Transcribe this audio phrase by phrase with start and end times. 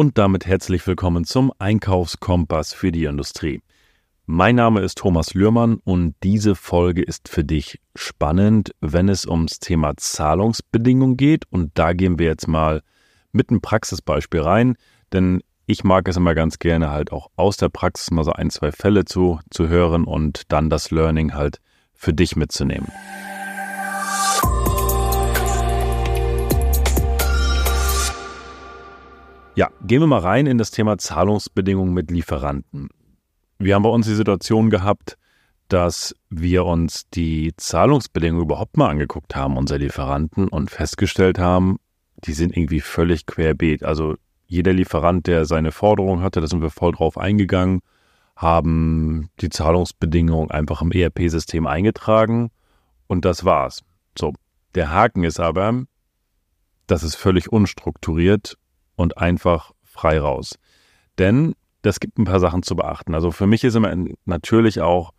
[0.00, 3.60] Und damit herzlich willkommen zum Einkaufskompass für die Industrie.
[4.24, 9.58] Mein Name ist Thomas Lührmann und diese Folge ist für dich spannend, wenn es ums
[9.58, 11.44] Thema Zahlungsbedingungen geht.
[11.50, 12.80] Und da gehen wir jetzt mal
[13.32, 14.76] mit einem Praxisbeispiel rein,
[15.12, 18.48] denn ich mag es immer ganz gerne halt auch aus der Praxis mal so ein,
[18.48, 21.60] zwei Fälle zu, zu hören und dann das Learning halt
[21.92, 22.90] für dich mitzunehmen.
[29.60, 32.88] Ja, gehen wir mal rein in das Thema Zahlungsbedingungen mit Lieferanten.
[33.58, 35.18] Wir haben bei uns die Situation gehabt,
[35.68, 41.76] dass wir uns die Zahlungsbedingungen überhaupt mal angeguckt haben, unsere Lieferanten, und festgestellt haben,
[42.24, 43.82] die sind irgendwie völlig querbeet.
[43.82, 44.14] Also
[44.46, 47.80] jeder Lieferant, der seine Forderung hatte, da sind wir voll drauf eingegangen,
[48.36, 52.50] haben die Zahlungsbedingungen einfach im ERP-System eingetragen
[53.08, 53.82] und das war's.
[54.18, 54.32] So,
[54.74, 55.84] der Haken ist aber,
[56.86, 58.56] das ist völlig unstrukturiert
[59.00, 60.58] und einfach frei raus.
[61.18, 63.14] Denn das gibt ein paar Sachen zu beachten.
[63.14, 63.94] Also für mich ist immer
[64.26, 65.12] natürlich auch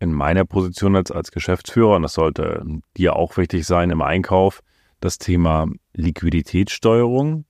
[0.00, 2.64] in meiner Position als, als Geschäftsführer, und das sollte
[2.96, 4.60] dir auch wichtig sein im Einkauf,
[5.00, 7.44] das Thema Liquiditätssteuerung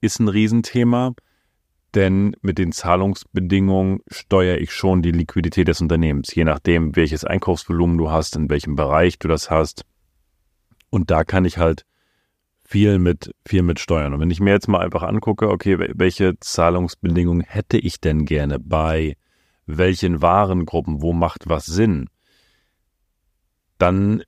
[0.00, 1.14] ist ein Riesenthema,
[1.94, 7.98] denn mit den Zahlungsbedingungen steuere ich schon die Liquidität des Unternehmens, je nachdem, welches Einkaufsvolumen
[7.98, 9.84] du hast, in welchem Bereich du das hast.
[10.90, 11.84] Und da kann ich halt
[12.68, 14.12] viel mit, viel mit steuern.
[14.12, 18.58] Und wenn ich mir jetzt mal einfach angucke, okay, welche Zahlungsbedingungen hätte ich denn gerne
[18.58, 19.16] bei
[19.64, 22.10] welchen Warengruppen, wo macht was Sinn,
[23.78, 24.22] dann,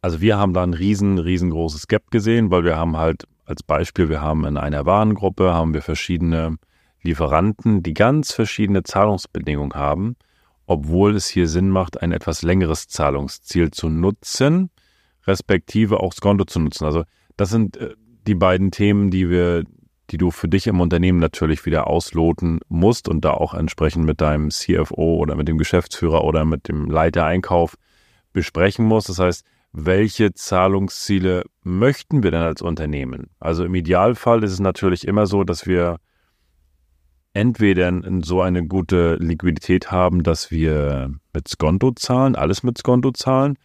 [0.00, 4.08] also wir haben da ein riesen, riesengroßes Gap gesehen, weil wir haben halt als Beispiel,
[4.08, 6.56] wir haben in einer Warengruppe, haben wir verschiedene
[7.02, 10.16] Lieferanten, die ganz verschiedene Zahlungsbedingungen haben,
[10.64, 14.70] obwohl es hier Sinn macht, ein etwas längeres Zahlungsziel zu nutzen,
[15.28, 16.84] respektive auch das Konto zu nutzen.
[16.84, 17.04] Also
[17.36, 17.94] das sind äh,
[18.26, 19.64] die beiden Themen, die wir,
[20.10, 24.20] die du für dich im Unternehmen natürlich wieder ausloten musst und da auch entsprechend mit
[24.20, 27.76] deinem CFO oder mit dem Geschäftsführer oder mit dem Leiter Einkauf
[28.32, 29.08] besprechen musst.
[29.08, 33.30] Das heißt, welche Zahlungsziele möchten wir denn als Unternehmen?
[33.38, 35.98] Also im Idealfall ist es natürlich immer so, dass wir
[37.34, 37.92] entweder
[38.22, 43.56] so eine gute Liquidität haben, dass wir mit Skonto zahlen, alles mit Skonto zahlen,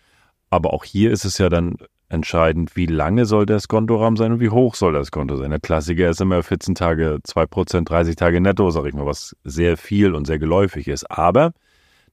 [0.54, 1.78] aber auch hier ist es ja dann
[2.10, 5.50] entscheidend, wie lange soll der Skontorahmen sein und wie hoch soll das Konto sein.
[5.50, 9.78] Der Klassiker ist immer 14 Tage, 2%, 30 Tage netto, sag ich mal, was sehr
[9.78, 11.10] viel und sehr geläufig ist.
[11.10, 11.54] Aber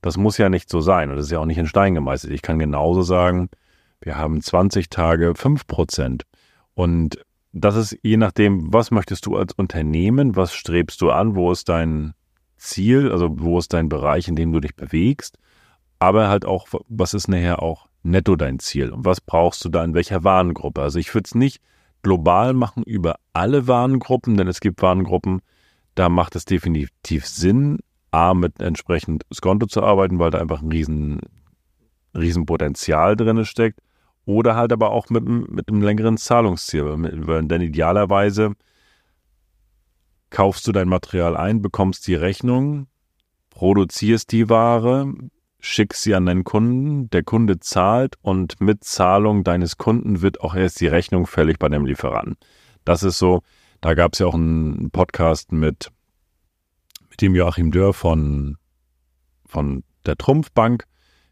[0.00, 2.32] das muss ja nicht so sein und das ist ja auch nicht in Stein gemeißelt.
[2.32, 3.50] Ich kann genauso sagen,
[4.00, 6.22] wir haben 20 Tage 5 Prozent.
[6.72, 11.52] Und das ist je nachdem, was möchtest du als Unternehmen, was strebst du an, wo
[11.52, 12.14] ist dein
[12.56, 15.36] Ziel, also wo ist dein Bereich, in dem du dich bewegst,
[15.98, 19.84] aber halt auch, was ist nachher auch netto dein Ziel und was brauchst du da
[19.84, 20.82] in welcher Warengruppe.
[20.82, 21.60] Also ich würde es nicht
[22.02, 25.42] global machen über alle Warengruppen, denn es gibt Warengruppen,
[25.94, 27.78] da macht es definitiv Sinn,
[28.10, 31.20] A, mit entsprechend Skonto zu arbeiten, weil da einfach ein riesen,
[32.16, 33.80] riesen Potenzial drin steckt
[34.24, 36.96] oder halt aber auch mit, mit einem längeren Zahlungsziel.
[37.42, 38.54] Denn idealerweise
[40.30, 42.86] kaufst du dein Material ein, bekommst die Rechnung,
[43.50, 45.12] produzierst die Ware,
[45.60, 50.54] schickst sie an deinen Kunden, der Kunde zahlt und mit Zahlung deines Kunden wird auch
[50.54, 52.36] erst die Rechnung fällig bei dem Lieferanten.
[52.84, 53.42] Das ist so,
[53.80, 55.90] da gab es ja auch einen Podcast mit,
[57.10, 58.56] mit dem Joachim Dörr von,
[59.46, 60.84] von der Trumpfbank.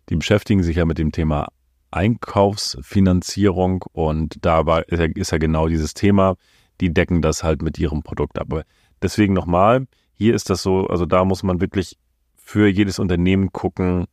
[0.09, 1.49] Die beschäftigen sich ja mit dem Thema
[1.91, 6.37] Einkaufsfinanzierung und da war, ist ja genau dieses Thema.
[6.81, 8.49] Die decken das halt mit ihrem Produkt ab.
[8.51, 8.65] Aber
[9.03, 11.99] deswegen nochmal, hier ist das so, also da muss man wirklich
[12.37, 14.07] für jedes Unternehmen gucken,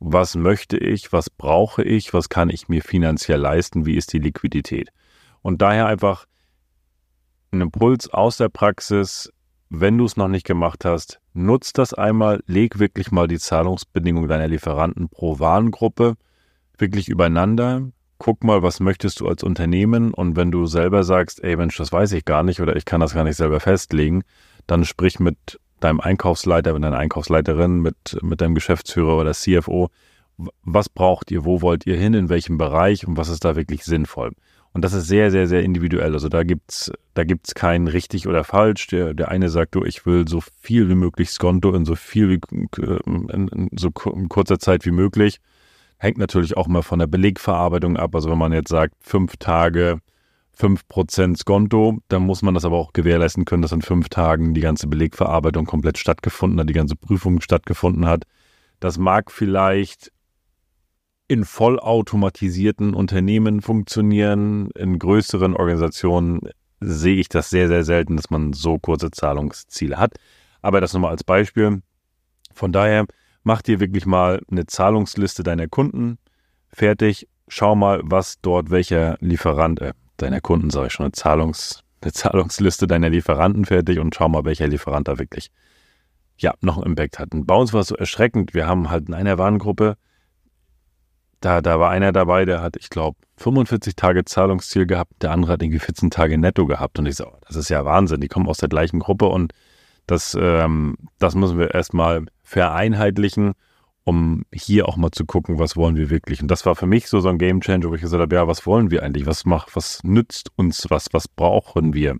[0.00, 4.18] was möchte ich, was brauche ich, was kann ich mir finanziell leisten, wie ist die
[4.18, 4.90] Liquidität.
[5.42, 6.26] Und daher einfach
[7.52, 9.30] ein Impuls aus der Praxis,
[9.68, 14.28] wenn du es noch nicht gemacht hast, nutz das einmal, leg wirklich mal die Zahlungsbedingungen
[14.28, 16.14] deiner Lieferanten pro Warengruppe
[16.78, 17.82] wirklich übereinander.
[18.18, 20.14] Guck mal, was möchtest du als Unternehmen?
[20.14, 23.00] Und wenn du selber sagst, ey Mensch, das weiß ich gar nicht oder ich kann
[23.00, 24.22] das gar nicht selber festlegen,
[24.66, 29.90] dann sprich mit deinem Einkaufsleiter, mit deiner Einkaufsleiterin, mit, mit deinem Geschäftsführer oder CFO.
[30.62, 31.44] Was braucht ihr?
[31.44, 32.14] Wo wollt ihr hin?
[32.14, 33.06] In welchem Bereich?
[33.06, 34.32] Und was ist da wirklich sinnvoll?
[34.72, 36.12] Und das ist sehr, sehr, sehr individuell.
[36.12, 38.86] Also da gibt's, da gibt's kein richtig oder falsch.
[38.86, 42.28] Der, der eine sagt, du, ich will so viel wie möglich Skonto in so viel
[42.30, 42.40] wie,
[43.06, 45.40] in, in so kurzer Zeit wie möglich.
[45.98, 48.14] Hängt natürlich auch mal von der Belegverarbeitung ab.
[48.14, 50.00] Also wenn man jetzt sagt, fünf Tage,
[50.52, 54.54] fünf Prozent Skonto, dann muss man das aber auch gewährleisten können, dass in fünf Tagen
[54.54, 58.24] die ganze Belegverarbeitung komplett stattgefunden hat, die ganze Prüfung stattgefunden hat.
[58.78, 60.12] Das mag vielleicht
[61.28, 66.40] in vollautomatisierten Unternehmen funktionieren, in größeren Organisationen
[66.80, 70.14] sehe ich das sehr, sehr selten, dass man so kurze Zahlungsziele hat.
[70.62, 71.82] Aber das nochmal als Beispiel.
[72.52, 73.06] Von daher
[73.42, 76.18] mach dir wirklich mal eine Zahlungsliste deiner Kunden
[76.72, 77.28] fertig.
[77.48, 82.12] Schau mal, was dort welcher Lieferant, äh, deiner Kunden, sage ich schon, eine, Zahlungs, eine
[82.12, 85.50] Zahlungsliste deiner Lieferanten fertig und schau mal, welcher Lieferant da wirklich
[86.38, 87.34] ja, noch einen Impact hat.
[87.34, 88.54] Und bei uns war es so erschreckend.
[88.54, 89.96] Wir haben halt in einer Warengruppe,
[91.40, 95.52] da, da war einer dabei, der hat, ich glaube, 45 Tage Zahlungsziel gehabt, der andere
[95.52, 96.98] hat irgendwie 14 Tage netto gehabt.
[96.98, 99.52] Und ich so, das ist ja Wahnsinn, die kommen aus der gleichen Gruppe und
[100.06, 103.52] das, ähm, das müssen wir erstmal vereinheitlichen,
[104.04, 106.40] um hier auch mal zu gucken, was wollen wir wirklich.
[106.42, 108.46] Und das war für mich so, so ein Game Changer, wo ich gesagt habe, ja,
[108.48, 109.26] was wollen wir eigentlich?
[109.26, 111.08] Was macht, was nützt uns was?
[111.12, 112.16] Was brauchen wir?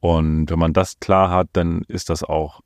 [0.00, 2.60] Und wenn man das klar hat, dann ist das auch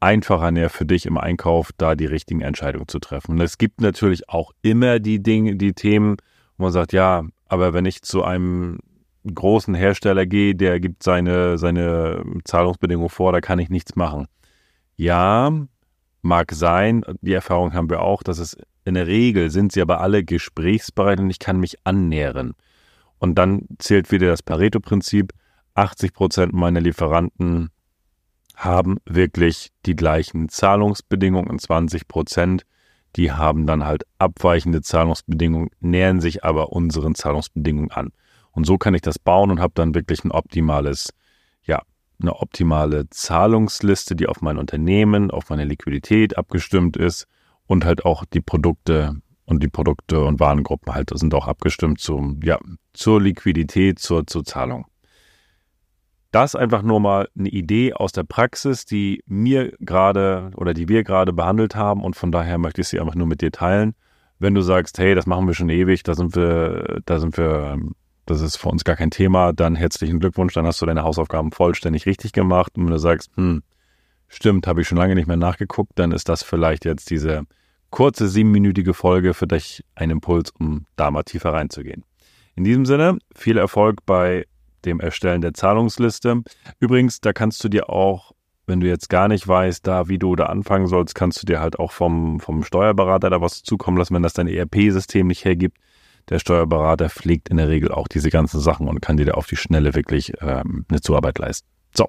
[0.00, 3.32] einfacher näher für dich im Einkauf, da die richtigen Entscheidungen zu treffen.
[3.32, 6.16] Und es gibt natürlich auch immer die Dinge, die Themen,
[6.58, 8.78] wo man sagt, ja, aber wenn ich zu einem
[9.32, 14.26] großen Hersteller gehe, der gibt seine, seine Zahlungsbedingungen vor, da kann ich nichts machen.
[14.96, 15.50] Ja,
[16.26, 20.00] mag sein, die Erfahrung haben wir auch, dass es in der Regel sind sie aber
[20.00, 22.54] alle gesprächsbereit und ich kann mich annähern.
[23.18, 25.32] Und dann zählt wieder das Pareto-Prinzip.
[25.74, 27.70] 80 Prozent meiner Lieferanten
[28.54, 32.62] haben wirklich die gleichen Zahlungsbedingungen, 20 Prozent,
[33.16, 38.12] die haben dann halt abweichende Zahlungsbedingungen, nähern sich aber unseren Zahlungsbedingungen an.
[38.52, 41.12] Und so kann ich das bauen und habe dann wirklich ein optimales,
[42.20, 47.26] eine optimale Zahlungsliste, die auf mein Unternehmen, auf meine Liquidität abgestimmt ist
[47.66, 52.40] und halt auch die Produkte und die Produkte und Warengruppen halt sind auch abgestimmt zum,
[52.42, 52.58] ja,
[52.92, 54.86] zur Liquidität, zur, zur Zahlung.
[56.32, 61.04] Das einfach nur mal eine Idee aus der Praxis, die mir gerade oder die wir
[61.04, 63.94] gerade behandelt haben und von daher möchte ich sie einfach nur mit dir teilen.
[64.38, 67.78] Wenn du sagst, hey, das machen wir schon ewig, da sind wir, da sind wir,
[68.26, 71.52] das ist für uns gar kein Thema, dann herzlichen Glückwunsch, dann hast du deine Hausaufgaben
[71.52, 72.72] vollständig richtig gemacht.
[72.76, 73.62] Und wenn du sagst, hm,
[74.28, 77.44] stimmt, habe ich schon lange nicht mehr nachgeguckt, dann ist das vielleicht jetzt diese
[77.90, 82.04] kurze siebenminütige Folge für dich ein Impuls, um da mal tiefer reinzugehen.
[82.56, 84.44] In diesem Sinne, viel Erfolg bei
[84.84, 86.42] dem Erstellen der Zahlungsliste.
[86.80, 88.32] Übrigens, da kannst du dir auch,
[88.66, 91.60] wenn du jetzt gar nicht weißt, da wie du da anfangen sollst, kannst du dir
[91.60, 95.78] halt auch vom, vom Steuerberater da was zukommen lassen, wenn das dein ERP-System nicht hergibt.
[96.28, 99.46] Der Steuerberater pflegt in der Regel auch diese ganzen Sachen und kann dir da auf
[99.46, 101.68] die Schnelle wirklich ähm, eine Zuarbeit leisten.
[101.94, 102.08] So,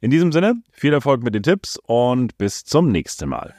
[0.00, 3.54] in diesem Sinne, viel Erfolg mit den Tipps und bis zum nächsten Mal.